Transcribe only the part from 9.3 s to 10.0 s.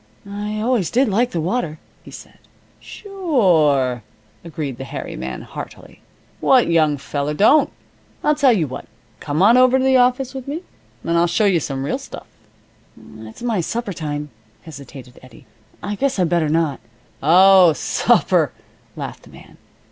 on over to the